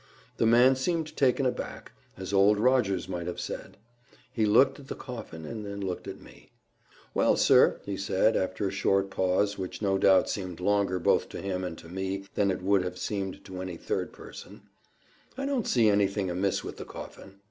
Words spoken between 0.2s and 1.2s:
The man seemed